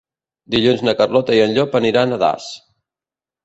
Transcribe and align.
Dilluns 0.55 0.81
na 0.89 0.95
Carlota 1.03 1.37
i 1.41 1.43
en 1.45 1.55
Llop 1.59 1.79
aniran 1.83 2.19
a 2.19 2.21
Das. 2.27 2.51